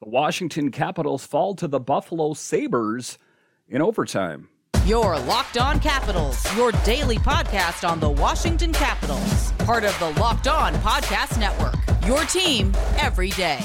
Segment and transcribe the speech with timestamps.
[0.00, 3.18] The Washington Capitals fall to the Buffalo Sabres
[3.68, 4.48] in overtime.
[4.86, 10.46] Your Locked On Capitals, your daily podcast on the Washington Capitals, part of the Locked
[10.46, 11.74] On Podcast Network.
[12.06, 13.58] Your team every day.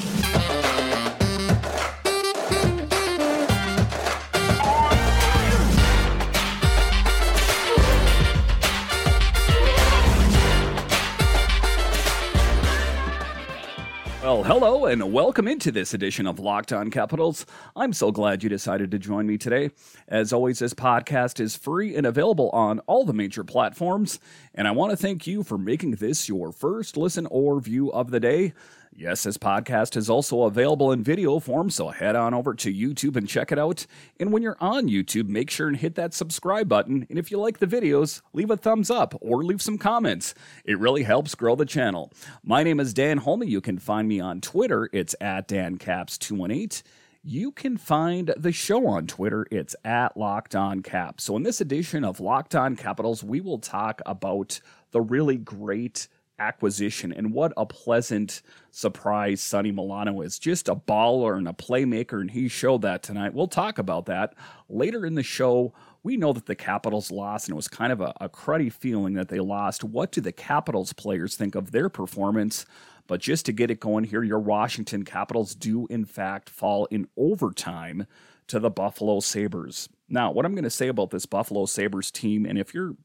[14.33, 17.45] Well, hello and welcome into this edition of Locked On Capitals.
[17.75, 19.69] I'm so glad you decided to join me today.
[20.07, 24.19] As always, this podcast is free and available on all the major platforms,
[24.55, 28.09] and I want to thank you for making this your first listen or view of
[28.09, 28.53] the day.
[28.95, 33.15] Yes, this podcast is also available in video form, so head on over to YouTube
[33.15, 33.87] and check it out.
[34.19, 37.07] And when you're on YouTube, make sure and hit that subscribe button.
[37.09, 40.35] And if you like the videos, leave a thumbs up or leave some comments.
[40.63, 42.11] It really helps grow the channel.
[42.43, 43.43] My name is Dan Holme.
[43.43, 44.89] You can find me on Twitter.
[44.93, 46.83] It's at DanCaps218
[47.25, 49.47] you can find the show on Twitter.
[49.49, 51.21] It's at Locked On Cap.
[51.21, 54.59] So, in this edition of Locked On Capitals, we will talk about
[54.91, 60.39] the really great acquisition and what a pleasant surprise Sonny Milano is.
[60.39, 63.33] Just a baller and a playmaker, and he showed that tonight.
[63.33, 64.33] We'll talk about that
[64.69, 65.73] later in the show.
[66.03, 69.13] We know that the Capitals lost, and it was kind of a, a cruddy feeling
[69.13, 69.83] that they lost.
[69.83, 72.65] What do the Capitals players think of their performance?
[73.07, 77.07] But just to get it going here, your Washington Capitals do, in fact, fall in
[77.17, 78.07] overtime
[78.47, 79.89] to the Buffalo Sabres.
[80.09, 82.95] Now, what I'm going to say about this Buffalo Sabres team, and if you're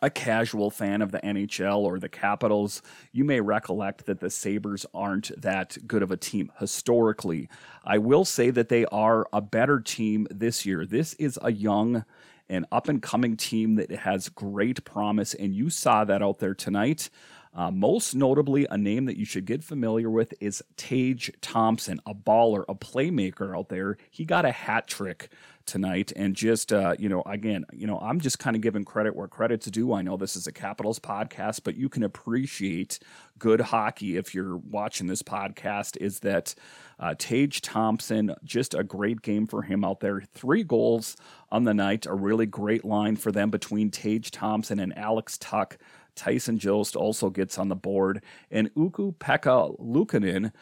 [0.00, 4.86] a casual fan of the NHL or the Capitals, you may recollect that the Sabres
[4.94, 7.48] aren't that good of a team historically.
[7.84, 10.86] I will say that they are a better team this year.
[10.86, 12.04] This is a young
[12.48, 16.54] and up and coming team that has great promise, and you saw that out there
[16.54, 17.08] tonight.
[17.54, 22.14] Uh, most notably, a name that you should get familiar with is Tage Thompson, a
[22.14, 23.98] baller, a playmaker out there.
[24.10, 25.28] He got a hat trick
[25.66, 26.12] tonight.
[26.14, 29.28] And just, uh, you know, again, you know, I'm just kind of giving credit where
[29.28, 29.92] credit's due.
[29.92, 32.98] I know this is a Capitals podcast, but you can appreciate
[33.38, 35.96] good hockey if you're watching this podcast.
[35.98, 36.54] Is that
[36.98, 40.22] uh, Tage Thompson, just a great game for him out there.
[40.32, 41.16] Three goals
[41.50, 45.76] on the night, a really great line for them between Tage Thompson and Alex Tuch.
[46.14, 50.52] Tyson Jost also gets on the board, and Ukko-Pekka Luukkonen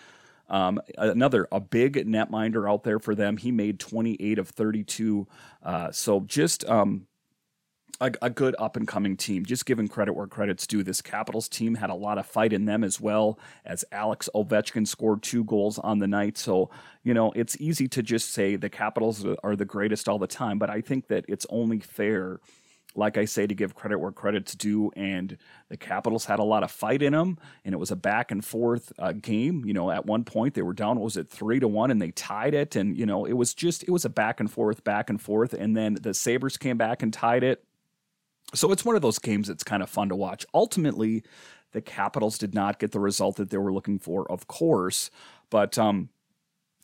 [0.51, 3.37] um, another a big netminder out there for them.
[3.37, 5.27] He made 28 of 32.
[5.63, 7.07] Uh, so just um,
[8.01, 9.45] a, a, good up and coming team.
[9.45, 10.83] Just giving credit where credit's due.
[10.83, 13.39] This Capitals team had a lot of fight in them as well.
[13.65, 16.71] As Alex Ovechkin scored two goals on the night, so
[17.05, 20.59] you know it's easy to just say the Capitals are the greatest all the time.
[20.59, 22.41] But I think that it's only fair
[22.97, 24.91] like I say, to give credit where credit's due.
[24.97, 25.37] And
[25.69, 28.45] the Capitals had a lot of fight in them, and it was a back and
[28.45, 29.65] forth uh, game.
[29.65, 32.11] You know, at one point they were down, was it three to one, and they
[32.11, 32.77] tied it.
[32.77, 35.53] And, you know, it was just, it was a back and forth, back and forth.
[35.55, 37.65] And then the Sabres came back and tied it.
[38.55, 40.45] So it's one of those games that's kind of fun to watch.
[40.53, 41.23] Ultimately,
[41.73, 45.11] the Capitals did not get the result that they were looking for, of course.
[45.51, 46.09] But, um,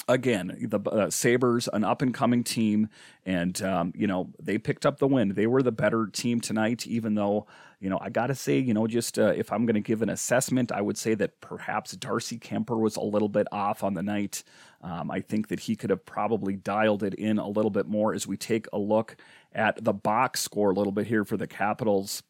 [0.09, 2.89] again, the uh, Sabres, an up and coming team,
[3.25, 5.31] and um, you know they picked up the win.
[5.31, 7.47] They were the better team tonight, even though
[7.81, 10.03] you know I got to say, you know, just uh, if I'm going to give
[10.03, 13.95] an assessment, I would say that perhaps Darcy Kuemper was a little bit off on
[13.95, 14.43] the night.
[14.83, 18.15] Um, I think that he could have probably dialed it in a little bit more
[18.15, 19.17] as we take a look
[19.53, 22.23] at the box score a little bit here for the Capitals.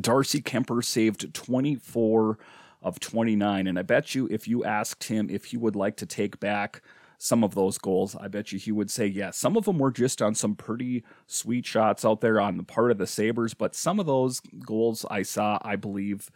[0.00, 2.38] Darcy Kuemper saved 24
[2.82, 3.66] of 29.
[3.66, 6.82] And I bet you if you asked him if he would like to take back
[7.18, 9.38] some of those goals, I bet you he would say yes.
[9.38, 12.90] Some of them were just on some pretty sweet shots out there on the part
[12.90, 16.30] of the Sabres, but some of those goals I saw, I believe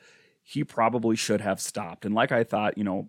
[0.45, 2.05] he probably should have stopped.
[2.05, 3.09] And like I thought, you know,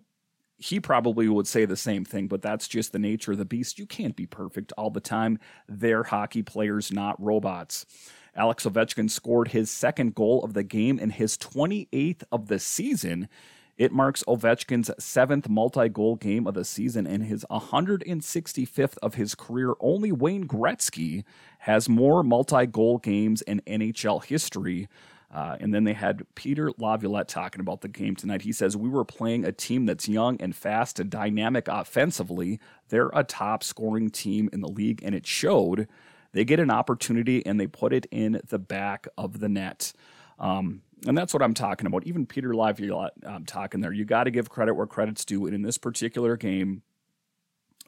[0.58, 3.78] he probably would say the same thing, but that's just the nature of the beast.
[3.78, 5.38] You can't be perfect all the time.
[5.68, 7.86] They're hockey players, not robots.
[8.34, 13.28] Alex Ovechkin scored his second goal of the game and his 28th of the season.
[13.76, 19.36] It marks Ovechkin's seventh multi goal game of the season and his 165th of his
[19.36, 19.74] career.
[19.78, 21.22] Only Wayne Gretzky
[21.60, 24.88] has more multi goal games in NHL history.
[25.30, 28.42] Uh, and then they had Peter Laviolette talking about the game tonight.
[28.42, 32.58] He says, We were playing a team that's young and fast and dynamic offensively.
[32.88, 35.86] They're a top scoring team in the league, and it showed
[36.32, 39.92] they get an opportunity and they put it in the back of the net.
[40.38, 42.04] Um, and that's what I'm talking about.
[42.06, 43.92] Even Peter Laviolette, I'm talking there.
[43.92, 45.46] You got to give credit where credit's due.
[45.46, 46.82] And in this particular game,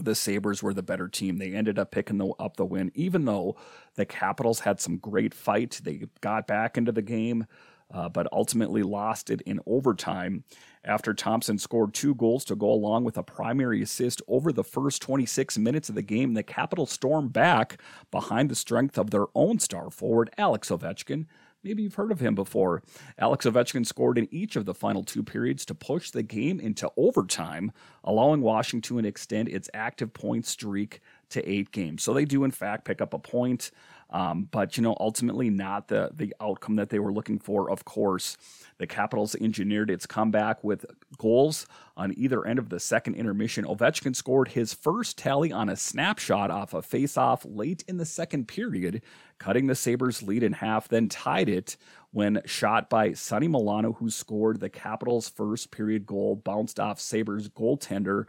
[0.05, 1.38] the Sabres were the better team.
[1.38, 3.56] They ended up picking the, up the win, even though
[3.97, 5.81] the Capitals had some great fight.
[5.82, 7.47] They got back into the game.
[7.93, 10.44] uh, but ultimately lost it in overtime
[10.85, 15.02] after Thompson scored two goals to go along with a primary assist over the first
[15.02, 16.35] 26 minutes of the game.
[16.35, 17.81] The Capitals stormed back
[18.11, 21.26] behind the strength of their own star forward, Alex Ovechkin.
[21.62, 22.83] Maybe you've heard of him before.
[23.19, 26.91] Alex Ovechkin scored in each of the final two periods to push the game into
[26.97, 27.73] overtime,
[28.03, 32.03] allowing Washington to extend its active point streak to eight games.
[32.03, 33.71] So they do, in fact, pick up a point.
[34.12, 37.71] Um, but you know, ultimately not the the outcome that they were looking for.
[37.71, 38.37] Of course,
[38.79, 40.85] the Capitals engineered its comeback with
[41.19, 41.67] goals
[41.97, 43.65] on either end of the second intermission.
[43.65, 48.49] Ovechkin scored his first tally on a snapshot off a faceoff late in the second
[48.49, 49.03] period,
[49.39, 50.89] cutting the Sabres lead in half.
[50.89, 51.77] Then tied it
[52.11, 57.49] when shot by Sonny Milano, who scored the Capitals' first period goal, bounced off Sabres
[57.49, 58.27] goaltender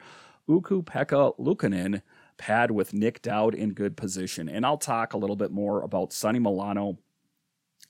[0.50, 2.02] Ukko-Pekka Luukkonen
[2.42, 4.50] pad with Nic Dowd in good position.
[4.50, 6.98] And I'll talk a little bit more about Sonny Milano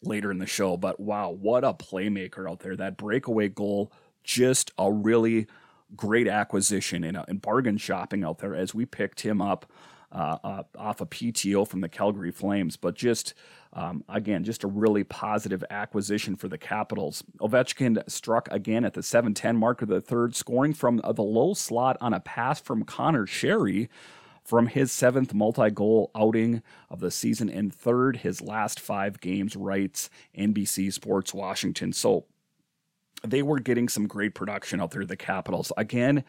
[0.04, 0.76] later in the show.
[0.76, 2.76] But wow, what a playmaker out there.
[2.76, 3.94] That breakaway goal,
[4.26, 5.48] just a really
[5.96, 9.72] great acquisition and, and bargain shopping out there as we picked him up
[10.12, 12.76] uh, uh, off a PTO from the Calgary Flames.
[12.76, 13.34] But just,
[13.72, 17.24] um, again, just a really positive acquisition for the Capitals.
[17.40, 21.54] Ovechkin struck again at the 7 10 mark of the third, scoring from the low
[21.54, 23.88] slot on a pass from Conor Sheary
[24.52, 29.56] from his seventh multi goal outing of the season and third his last five games,
[29.56, 31.94] writes NBC Sports Washington.
[31.94, 32.26] So
[33.26, 35.72] they were getting some great production out there, the Capitals.
[35.78, 36.26] Again,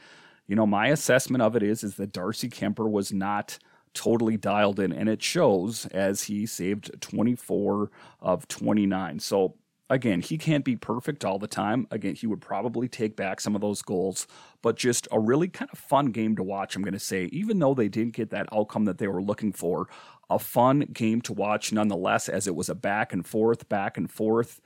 [0.47, 3.59] you know, my assessment of it is is that Darcy Kuemper was not
[3.93, 7.91] totally dialed in, and it shows as he saved 24
[8.21, 9.19] of 29.
[9.19, 9.57] So
[9.93, 11.87] again, he can't be perfect all the time.
[11.91, 14.27] Again, he would probably take back some of those goals,
[14.63, 17.25] but just a really kind of fun game to watch, I'm going to say.
[17.27, 19.89] Even though they didn't get that outcome that they were looking for,
[20.31, 24.11] a fun game to watch nonetheless, as it was a back and forth, back and
[24.11, 24.63] forth.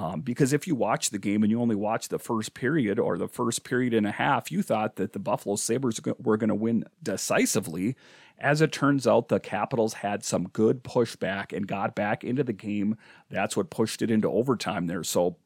[0.00, 3.18] Um, because if you watch the game and you only watch the first period or
[3.18, 6.54] the first period and a half, you thought that the Buffalo Sabres were going to
[6.54, 7.96] win decisively.
[8.38, 12.54] As it turns out, the Capitals had some good pushback and got back into the
[12.54, 12.96] game.
[13.28, 15.04] That's what pushed it into overtime there.
[15.04, 15.36] So,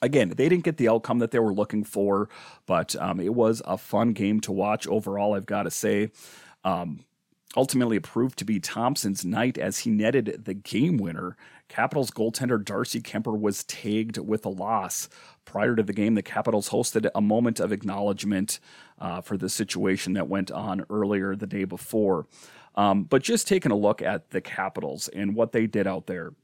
[0.00, 2.28] again, they didn't get the outcome that they were looking for,
[2.66, 6.12] but um, it was a fun game to watch overall, I've got to say.
[6.62, 7.00] Um,
[7.56, 11.36] ultimately, it proved to be Thompson's night as he netted the game winner
[11.72, 15.08] Capitals goaltender Darcy Kuemper was tagged with a loss.
[15.46, 18.60] Prior to the game, the Capitals hosted a moment of acknowledgement
[18.98, 22.26] uh, for the situation that went on earlier the day before.
[22.74, 26.34] Um, but just taking a look at the Capitals and what they did out there,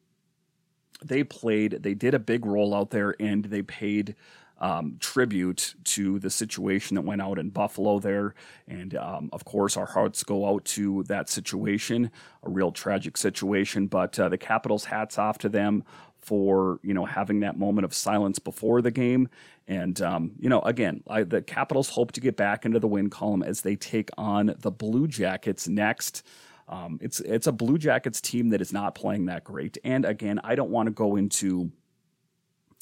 [1.04, 4.14] they played, they did a big role out there, and they paid
[4.60, 8.34] um, tribute to the situation that went out in Buffalo there.
[8.66, 12.10] And um, of course, our hearts go out to that situation,
[12.42, 13.86] a real tragic situation.
[13.86, 15.84] But uh, the Capitals, hats off to them
[16.20, 19.28] for you know having that moment of silence before the game.
[19.66, 23.10] And um, you know, again, I, the Capitals hope to get back into the win
[23.10, 26.22] column as they take on the Blue Jackets next.
[26.68, 29.78] Um, it's it's a Blue Jackets team that is not playing that great.
[29.84, 31.70] And again, I don't want to go into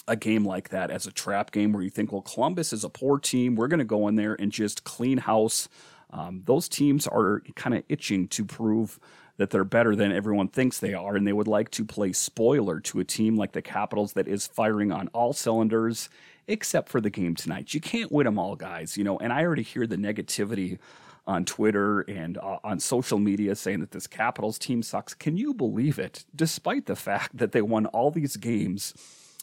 [0.09, 2.89] a game like that as a trap game where you think, well, Columbus is a
[2.89, 3.57] poor team.
[3.57, 5.69] We're going to go in there and just clean house.
[6.11, 9.01] Um, those teams are kind of itching to prove
[9.39, 12.81] that they're better than everyone thinks they are, and they would like to play spoiler
[12.81, 16.09] to a team like the Capitals that is firing on all cylinders,
[16.47, 17.75] except for the game tonight.
[17.75, 18.97] You can't win them all, guys.
[18.97, 20.79] You know, and I already hear the negativity
[21.27, 25.13] on Twitter and uh, on social media saying that this Capitals team sucks.
[25.13, 26.25] Can you believe it?
[26.35, 28.95] Despite the fact that they won all these games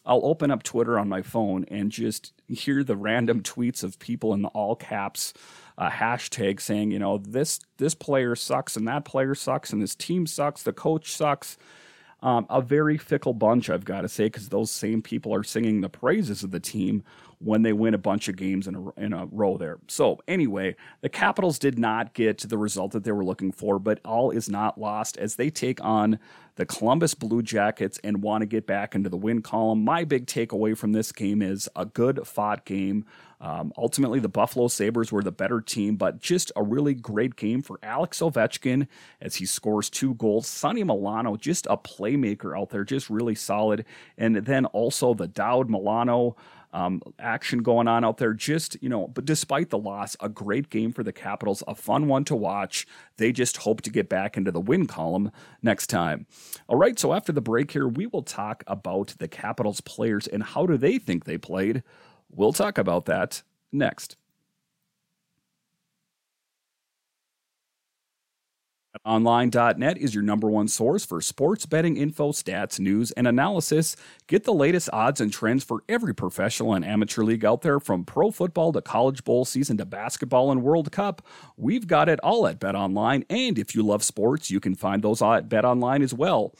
[0.05, 4.33] I'll open up Twitter on my phone and just hear the random tweets of people
[4.33, 5.33] in the all caps
[5.77, 9.95] uh, hashtag saying, you know, this this player sucks and that player sucks and this
[9.95, 11.57] team sucks, the coach sucks.
[12.21, 15.81] Um, a very fickle bunch, I've got to say, because those same people are singing
[15.81, 17.03] the praises of the team
[17.39, 19.79] when they win a bunch of games in a, in a row there.
[19.89, 23.99] So, anyway, the Capitals did not get the result that they were looking for, but
[24.05, 26.17] all is not lost as they take on
[26.55, 29.83] the Columbus Blue Jackets and want to get back into the win column.
[29.83, 33.05] My big takeaway from this game is a good fought game.
[33.41, 37.61] Um, ultimately, the Buffalo Sabres were the better team, but just a really great game
[37.61, 38.87] for Alex Ovechkin
[39.19, 40.47] as he scores two goals.
[40.47, 43.83] Sonny Milano, just a playmaker out there, just really solid.
[44.17, 46.37] And then also the Dowd Milano
[46.73, 48.33] um, action going on out there.
[48.33, 52.07] Just, you know, but despite the loss, a great game for the Capitals, a fun
[52.07, 52.85] one to watch.
[53.17, 56.25] They just hope to get back into the win column next time.
[56.67, 60.43] All right, so after the break here, we will talk about the Capitals players and
[60.43, 61.83] how do they think they played.
[62.29, 64.17] We'll talk about that next.
[68.93, 73.95] BetOnline.net is your number one source for sports betting info, stats, news, and analysis.
[74.27, 78.05] Get the latest odds and trends for every professional and amateur league out there, from
[78.05, 81.25] pro football to college bowl season to basketball and World Cup.
[81.57, 85.23] We've got it all at BetOnline, and if you love sports, you can find those
[85.23, 86.53] at BetOnline as well.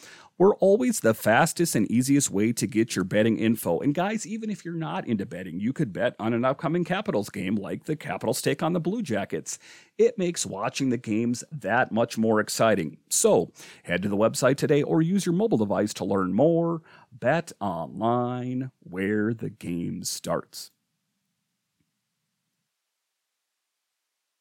[0.43, 3.79] We're always the fastest and easiest way to get your betting info.
[3.79, 7.29] And guys, even if you're not into betting, you could bet on an upcoming Capitals
[7.29, 9.57] game like the Capitals take on the Blue Jackets.
[9.97, 12.97] It makes watching the games that much more exciting.
[13.07, 16.81] So head to the website today or use your mobile device to learn more.
[17.13, 20.71] Bet online where the game starts.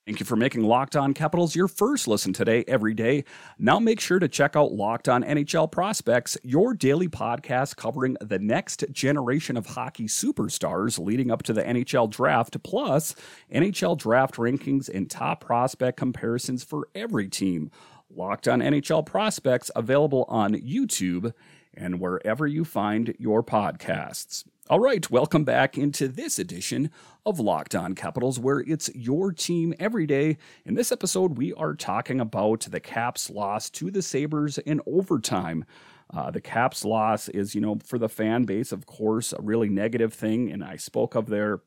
[0.05, 3.25] Thank you for making Locked On Capitals your first listen today, every day.
[3.57, 8.41] Now make sure to check out Locked On NHL Prospects, your daily podcast covering the
[8.41, 13.15] next generation of hockey superstars leading up to the NHL draft, plus
[13.55, 17.71] NHL draft rankings and top prospect comparisons for every team.
[18.11, 21.33] Locked On NHL Prospects available on YouTube
[21.75, 24.43] and wherever you find your podcasts.
[24.73, 26.91] All right, welcome back into this edition
[27.27, 30.39] of Locked On Capitals, where it's your team every day.
[30.65, 35.67] In this episode, we are talking about the Caps' loss to the Sabres in overtime.
[36.11, 39.69] Uh, the Caps' loss is, you know, for the fan base, of course, a really
[39.69, 40.51] negative thing.
[40.51, 41.61] And I spoke of their,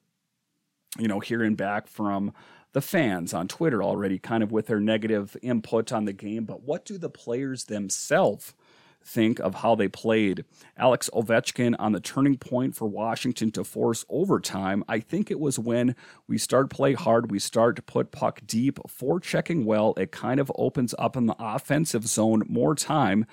[0.98, 2.34] you know, hearing back from
[2.74, 6.46] the fans on Twitter already, kind of with their negative input on the game.
[6.46, 8.56] But what do the players themselves?
[9.06, 10.46] Think of how they played.
[10.76, 14.84] Alex Ovechkin on the turning point for Washington to force overtime.
[14.88, 15.96] I think it was when
[16.28, 19.94] we start play hard, we start to put puck deep, forechecking well.
[19.96, 23.28] It kind of opens up in the offensive zone more time.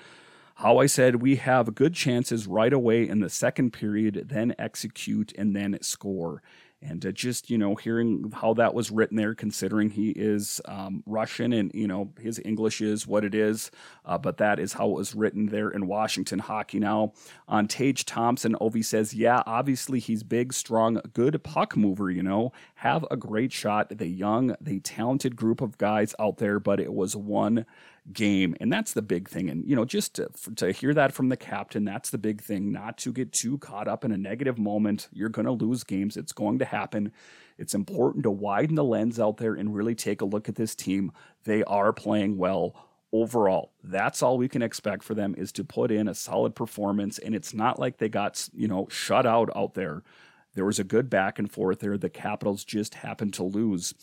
[0.57, 5.33] How I said we have good chances right away in the second period, then execute
[5.35, 6.43] and then score
[6.83, 11.03] and uh, just you know hearing how that was written there considering he is um,
[11.05, 13.71] russian and you know his english is what it is
[14.05, 16.79] uh, but that is how it was written there in washington hockey.
[16.79, 17.13] Now
[17.47, 22.51] on tage thompson ovi says yeah obviously he's big strong good puck mover you know.
[22.75, 23.97] Have a great shot.
[23.97, 27.65] The young the talented group of guys out there but it was one
[28.11, 28.55] game.
[28.59, 29.49] And that's the big thing.
[29.49, 32.71] And, you know, just to, to hear that from the captain, that's the big thing,
[32.71, 35.07] not to get too caught up in a negative moment.
[35.13, 37.11] You're going to lose games, it's going to happen.
[37.57, 40.75] It's important to widen the lens out there and really take a look at this
[40.75, 41.11] team.
[41.43, 42.75] They are playing well
[43.11, 43.71] overall.
[43.83, 47.19] That's all we can expect for them is to put in a solid performance.
[47.19, 50.01] And it's not like they got, you know, shut out out there.
[50.55, 51.97] There was a good back and forth there.
[51.97, 53.93] The Capitals just happened to lose.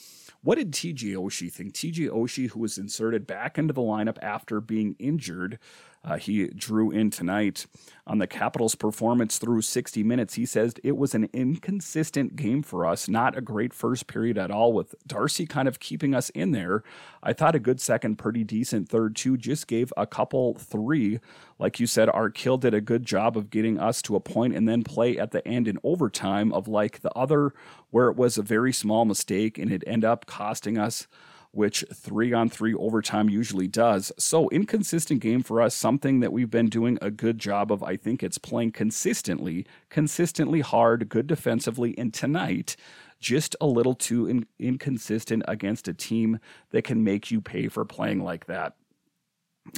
[0.42, 1.74] What did TJ Oshie think?
[1.74, 5.58] TJ Oshie, who was inserted back into the lineup after being injured,
[6.02, 7.66] uh, he drew in tonight
[8.06, 10.34] on the Capitals' performance through 60 minutes.
[10.34, 14.50] He says it was an inconsistent game for us, not a great first period at
[14.50, 16.82] all, with Darcy kind of keeping us in there.
[17.22, 19.36] I thought a good second, pretty decent third, too.
[19.36, 21.20] Just gave a couple three.
[21.58, 24.56] Like you said, our Kill did a good job of getting us to a point
[24.56, 27.52] and then play at the end in overtime of like the other,
[27.90, 31.06] where it was a very small mistake and it ended up costing us
[31.52, 34.12] which three on three overtime usually does.
[34.18, 37.82] So, inconsistent game for us, something that we've been doing a good job of.
[37.82, 41.96] I think it's playing consistently, consistently hard, good defensively.
[41.98, 42.76] And tonight,
[43.20, 46.38] just a little too in- inconsistent against a team
[46.70, 48.74] that can make you pay for playing like that.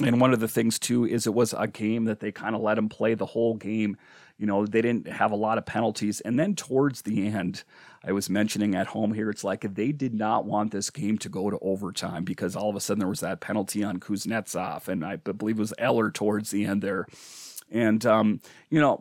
[0.03, 2.61] And one of the things too is it was a game that they kind of
[2.61, 3.97] let him play the whole game.
[4.37, 6.19] You know, they didn't have a lot of penalties.
[6.21, 7.63] And then towards the end,
[8.03, 11.29] I was mentioning at home here, it's like they did not want this game to
[11.29, 15.05] go to overtime because all of a sudden there was that penalty on Kuznetsov, and
[15.05, 17.07] I believe it was Eller towards the end there.
[17.71, 18.99] And um, you know,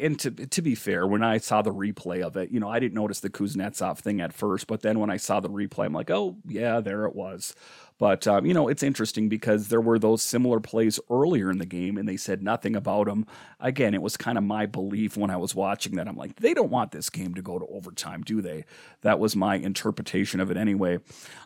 [0.00, 2.78] and to to be fair, when I saw the replay of it, you know, I
[2.78, 5.92] didn't notice the Kuznetsov thing at first, but then when I saw the replay, I'm
[5.92, 7.54] like, oh yeah, there it was.
[7.98, 11.66] But, um, you know, it's interesting because there were those similar plays earlier in the
[11.66, 13.24] game and they said nothing about them.
[13.60, 16.08] Again, it was kind of my belief when I was watching that.
[16.08, 18.64] I'm like, they don't want this game to go to overtime, do they?
[19.02, 20.98] That was my interpretation of it anyway.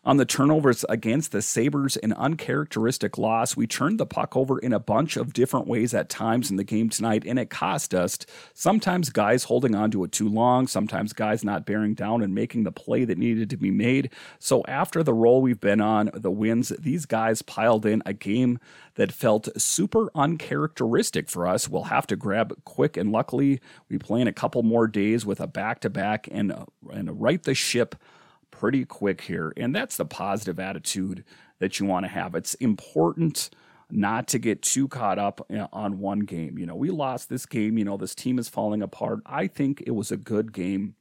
[0.04, 3.56] On the turnovers against the Sabres, an uncharacteristic loss.
[3.56, 6.64] We turned the puck over in a bunch of different ways at times in the
[6.64, 8.18] game tonight, and it cost us.
[8.54, 12.64] Sometimes guys holding on to it too long, sometimes guys not bearing down and making
[12.64, 14.10] the play that needed to be made.
[14.38, 18.58] So after the role we've been on, the wins, these guys piled in a game
[18.94, 21.68] that felt super uncharacteristic for us.
[21.68, 25.40] We'll have to grab quick, and luckily, we play in a couple more days with
[25.40, 26.54] a back to back and
[26.90, 27.94] and right the ship
[28.50, 29.52] pretty quick here.
[29.56, 31.24] And that's the positive attitude
[31.58, 32.34] that you want to have.
[32.34, 33.50] It's important
[33.90, 36.58] not to get too caught up eh, on one game.
[36.58, 39.20] You know, we lost this game, you know, this team is falling apart.
[39.24, 40.94] I think it was a good game.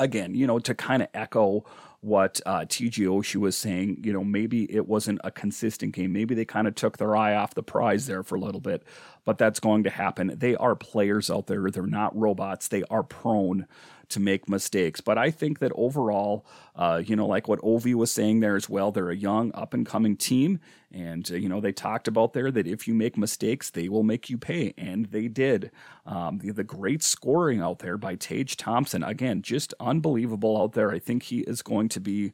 [0.00, 1.64] Again, you know, to kind of echo
[2.02, 4.02] what uh, TJ Oshie was saying.
[4.04, 6.12] You know, maybe it wasn't a consistent game.
[6.12, 8.82] Maybe they kind of took their eye off the prize there for a little bit,
[9.24, 10.34] but that's going to happen.
[10.36, 11.70] They are players out there.
[11.70, 12.68] They're not robots.
[12.68, 13.66] They are prone
[14.08, 15.00] to make mistakes.
[15.00, 18.68] But I think that overall, uh, you know, like what Ovi was saying there as
[18.68, 20.60] well, they're a young, up and coming team.
[20.92, 24.02] And, uh, you know, they talked about there that if you make mistakes, they will
[24.02, 24.74] make you pay.
[24.76, 25.70] And they did.
[26.06, 30.90] Um, the, the, great scoring out there by Tage Thompson, again, just unbelievable out there.
[30.90, 32.32] I think he is going to be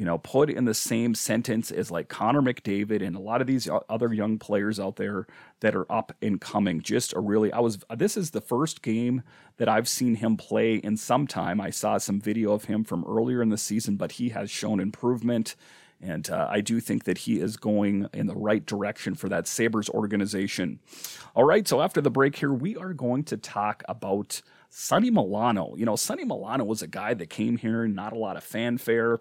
[0.00, 3.46] you know, put in the same sentence as like Connor McDavid and a lot of
[3.46, 5.26] these other young players out there
[5.60, 6.80] that are up and coming.
[6.80, 9.22] Just a really, I was, this is the first game
[9.58, 11.60] that I've seen him play in some time.
[11.60, 14.80] I saw some video of him from earlier in the season, but he has shown
[14.80, 15.54] improvement.
[16.00, 19.46] And uh, I do think that he is going in the right direction for that
[19.46, 20.80] Sabres organization.
[21.36, 24.40] All right, so after the break here, we are going to talk about
[24.70, 25.74] Sonny Milano.
[25.76, 29.20] You know, Sonny Milano was a guy that came here, not a lot of fanfare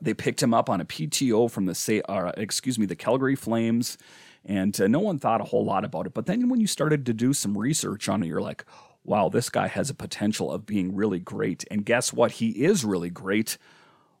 [0.00, 3.98] they picked him up on a PTO from the uh, excuse me the Calgary Flames,
[4.44, 6.14] and uh, no one thought a whole lot about it.
[6.14, 8.64] But then when you started to do some research on it, you're like,
[9.04, 11.64] wow, this guy has a potential of being really great.
[11.70, 12.32] And guess what?
[12.32, 13.58] He is really great.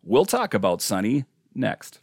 [0.02, 2.00] We'll talk about Sonny next.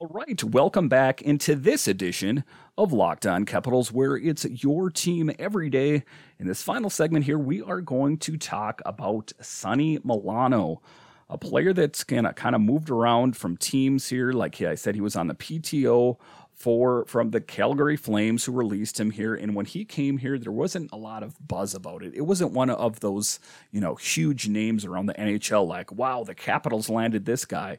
[0.00, 2.44] All right, welcome back into this edition
[2.76, 6.04] of Locked On Capitals, where it's your team every day.
[6.38, 10.82] In this final segment here, we are going to talk about Sonny Milano,
[11.28, 14.30] a player that's kind of kind of moved around from teams here.
[14.30, 16.16] Like I said, he was on the PTO
[16.52, 19.34] for from the Calgary Flames who released him here.
[19.34, 22.14] And when he came here, there wasn't a lot of buzz about it.
[22.14, 23.40] It wasn't one of those,
[23.72, 27.78] you know, huge names around the NHL like, wow, the Capitals landed this guy.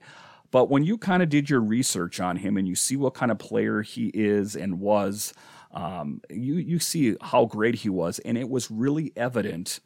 [0.51, 3.31] But when you kind of did your research on him and you see what kind
[3.31, 5.33] of player he is and was,
[5.71, 9.79] um, you you see how great he was, and it was really evident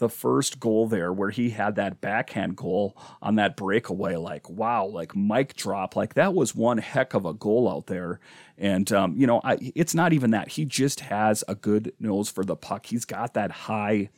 [0.00, 4.86] the first goal there where he had that backhand goal on that breakaway like wow
[4.86, 8.18] like mic drop like that was one heck of a goal out there.
[8.58, 10.48] And um, you know I, it's not even that.
[10.48, 12.86] He just has a good nose for the puck.
[12.86, 14.08] He's got that high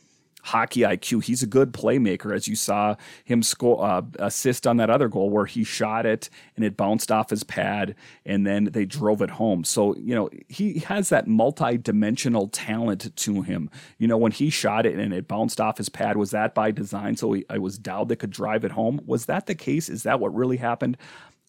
[0.43, 1.23] hockey IQ.
[1.23, 5.29] He's a good playmaker, as you saw him score uh, assist on that other goal
[5.29, 9.31] where he shot it and it bounced off his pad, and then they drove it
[9.31, 9.63] home.
[9.63, 13.69] So you know he has that multi-dimensional talent to him.
[13.97, 16.71] You know when he shot it and it bounced off his pad, was that by
[16.71, 17.15] design?
[17.15, 19.01] So he, I was Dowd that could drive it home.
[19.05, 19.89] Was that the case?
[19.89, 20.97] Is that what really happened?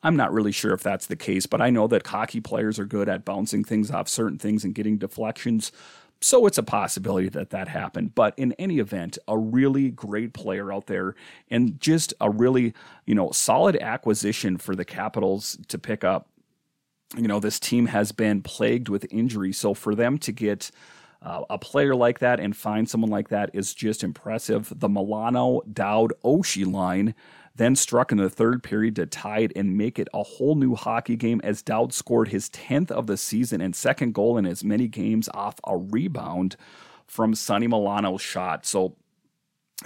[0.04, 2.84] I'm not really sure if that's the case, but I know that hockey players are
[2.84, 5.72] good at bouncing things off certain things and getting deflections.
[6.24, 8.14] So it's a possibility that that happened.
[8.14, 11.14] But in any event, a really great player out there
[11.50, 12.72] and just a really,
[13.04, 16.30] you know, solid acquisition for the Capitals to pick up.
[17.14, 19.52] You know, this team has been plagued with injury.
[19.52, 20.70] So for them to get
[21.24, 24.72] uh, a player like that and find someone like that is just impressive.
[24.76, 27.14] The Milano Dowd Oshie line
[27.56, 30.74] then struck in the third period to tie it and make it a whole new
[30.74, 34.62] hockey game as Dowd scored his 10th of the season and second goal in as
[34.62, 36.56] many games off a rebound
[37.06, 38.66] from Sonny Milano's shot.
[38.66, 38.96] So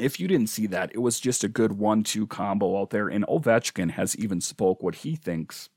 [0.01, 3.09] if you didn't see that, it was just a good one-two combo out there.
[3.09, 5.69] And Ovechkin has even spoke what he thinks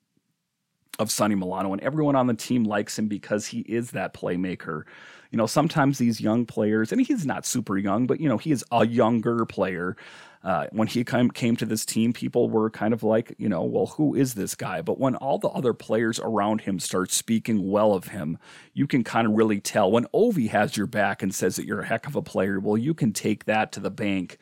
[1.00, 4.84] of Sonny Milano, and everyone on the team likes him because he is that playmaker.
[5.32, 8.52] You know, sometimes these young players, and he's not super young, but you know, he
[8.52, 9.96] is a younger player.
[10.44, 13.64] Uh, when he came, came to this team, people were kind of like, you know,
[13.64, 14.82] well, who is this guy?
[14.82, 18.40] But when all the other players around him start speaking well of him,
[18.74, 19.92] you can kind of really tell.
[19.92, 22.78] When Ovi has your back and says that you're a heck of a player, well,
[22.78, 24.40] you can take that to the bank.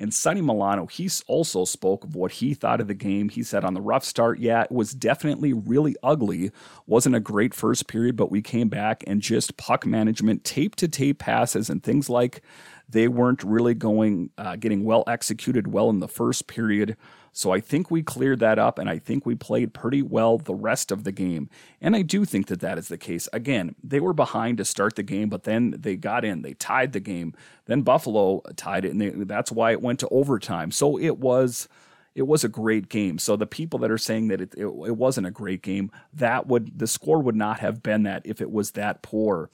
[0.00, 3.28] And Sonny Milano, he also spoke of what he thought of the game.
[3.28, 6.52] He said on the rough start, yeah, it was definitely really ugly.
[6.86, 10.88] Wasn't a great first period, but we came back and just puck management, tape to
[10.88, 12.40] tape passes, and things like
[12.88, 16.96] they weren't really going, uh, getting well executed well in the first period.
[17.32, 20.54] So I think we cleared that up, and I think we played pretty well the
[20.54, 21.48] rest of the game.
[21.80, 23.28] And I do think that that is the case.
[23.32, 26.92] Again, they were behind to start the game, but then they got in, they tied
[26.92, 27.34] the game.
[27.66, 30.70] Then Buffalo tied it, and they, that's why it went to overtime.
[30.70, 31.68] So it was
[32.14, 33.18] it was a great game.
[33.18, 36.46] So the people that are saying that it, it, it, wasn't a great game, that
[36.48, 39.48] would the score would not have been that if it was that poor.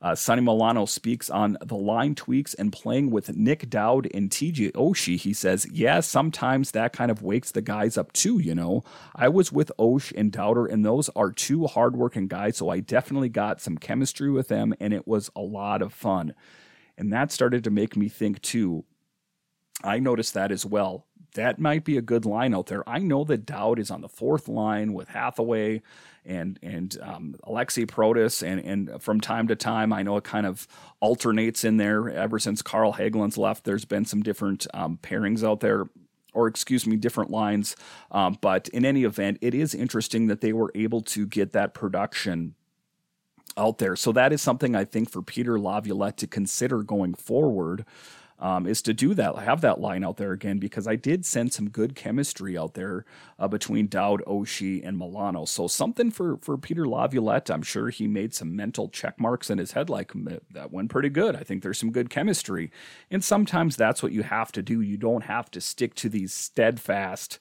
[0.00, 4.72] Uh, Sonny Milano speaks on the line tweaks and playing with Nic Dowd and TJ
[4.72, 5.18] Oshie.
[5.18, 8.84] He says, Yeah, sometimes that kind of wakes the guys up too, you know.
[9.16, 13.28] I was with Osh and Dowder, and those are two hardworking guys, so I definitely
[13.28, 16.34] got some chemistry with them, and it was a lot of fun.
[16.96, 18.84] And that started to make me think too.
[19.82, 22.88] I noticed that as well that might be a good line out there.
[22.88, 25.82] I know that Dowd is on the fourth line with Hathaway
[26.28, 30.46] and and um, Alexi Protas, and and from time to time, I know it kind
[30.46, 30.68] of
[31.00, 32.08] alternates in there.
[32.08, 35.86] Ever since Carl Hagelin's left, there's been some different um, pairings out there.
[36.34, 37.74] Or excuse me, different lines.
[38.12, 41.74] Um, but in any event, it is interesting that they were able to get that
[41.74, 42.54] production
[43.56, 43.96] out there.
[43.96, 47.84] So that is something I think for Peter Laviolette to consider going forward
[48.40, 51.52] um, is to do that, have that line out there again, because I did send
[51.52, 53.04] some good chemistry out there
[53.38, 55.44] uh, between Dowd, Oshie, and Milano.
[55.44, 57.50] So something for for Peter Laviolette.
[57.50, 60.12] I'm sure he made some mental check marks in his head, like
[60.50, 61.34] that went pretty good.
[61.34, 62.70] I think there's some good chemistry,
[63.10, 64.80] and sometimes that's what you have to do.
[64.80, 67.38] You don't have to stick to these steadfast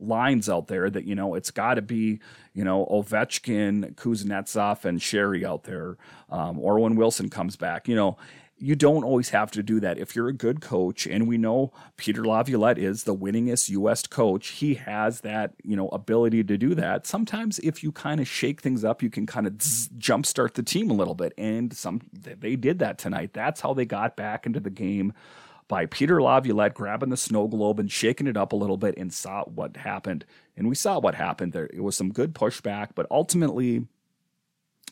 [0.00, 2.20] lines out there that you know it's got to be
[2.54, 5.96] you know Ovechkin, Kuznetsov, and Sheary out there,
[6.30, 7.88] um, or when Wilson comes back.
[7.88, 8.16] You know,
[8.58, 9.98] you don't always have to do that.
[9.98, 14.06] If you're a good coach, and we know Peter Laviolette is the winningest U.S.
[14.06, 17.06] coach, he has that you know ability to do that.
[17.06, 20.90] Sometimes, if you kind of shake things up, you can kind of jumpstart the team
[20.90, 23.32] a little bit, and some they did that tonight.
[23.32, 25.12] That's how they got back into the game
[25.68, 29.12] by Peter Laviolette grabbing the snow globe and shaking it up a little bit, and
[29.12, 30.24] saw what happened.
[30.56, 31.70] And we saw what happened there.
[31.72, 33.86] It was some good pushback, but ultimately.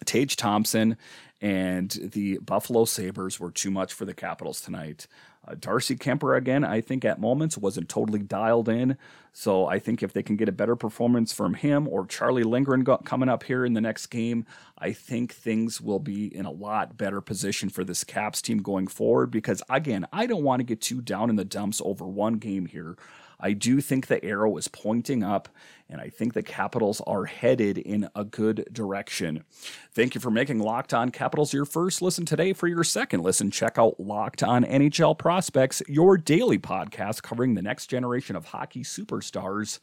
[0.05, 0.97] Tage Thompson
[1.41, 5.07] and the Buffalo Sabres were too much for the Capitals tonight.
[5.47, 8.97] Uh, Darcy Kuemper, again, I think at moments wasn't totally dialed in.
[9.33, 12.83] So I think if they can get a better performance from him or Charlie Lindgren
[12.83, 14.47] got, coming up here in the next game,
[14.79, 18.87] I think things will be in a lot better position for this Caps team going
[18.87, 19.31] forward.
[19.31, 22.67] Because again, I don't want to get too down in the dumps over one game
[22.67, 22.97] here.
[23.39, 25.49] I do think the arrow is pointing up,
[25.89, 29.45] and I think the Capitals are headed in a good direction.
[29.93, 32.53] Thank you for making Locked On Capitals your first listen today.
[32.53, 37.63] For your second listen, check out Locked On NHL Prospects, your daily podcast covering the
[37.63, 39.81] next generation of hockey superstars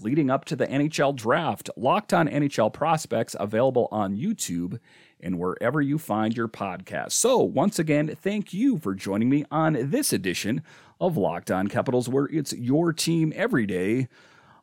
[0.00, 1.70] leading up to the NHL draft.
[1.76, 4.78] Locked On NHL Prospects available on YouTube
[5.20, 7.12] and wherever you find your podcast.
[7.12, 10.62] So, once again, thank you for joining me on this edition
[11.00, 14.08] of Locked On Capitals, where it's your team every day.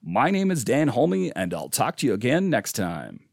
[0.01, 3.24] My name is Dan Holme, and I'll talk to you again next time.